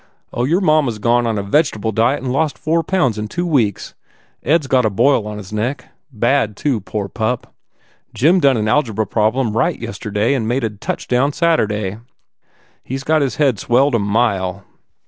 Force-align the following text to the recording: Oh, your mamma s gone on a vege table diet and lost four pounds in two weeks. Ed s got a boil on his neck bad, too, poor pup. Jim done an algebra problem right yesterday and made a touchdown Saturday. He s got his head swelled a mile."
Oh, 0.33 0.45
your 0.45 0.61
mamma 0.61 0.89
s 0.93 0.97
gone 0.97 1.27
on 1.27 1.37
a 1.37 1.43
vege 1.43 1.73
table 1.73 1.91
diet 1.91 2.23
and 2.23 2.31
lost 2.33 2.57
four 2.57 2.81
pounds 2.81 3.19
in 3.19 3.27
two 3.27 3.45
weeks. 3.45 3.93
Ed 4.41 4.61
s 4.63 4.65
got 4.65 4.83
a 4.83 4.89
boil 4.89 5.27
on 5.27 5.37
his 5.37 5.53
neck 5.53 5.89
bad, 6.11 6.57
too, 6.57 6.79
poor 6.81 7.07
pup. 7.07 7.53
Jim 8.11 8.39
done 8.39 8.57
an 8.57 8.67
algebra 8.67 9.05
problem 9.05 9.55
right 9.55 9.77
yesterday 9.79 10.33
and 10.33 10.47
made 10.47 10.63
a 10.63 10.71
touchdown 10.71 11.33
Saturday. 11.33 11.99
He 12.83 12.95
s 12.95 13.03
got 13.03 13.21
his 13.21 13.35
head 13.35 13.59
swelled 13.59 13.93
a 13.93 13.99
mile." 13.99 14.63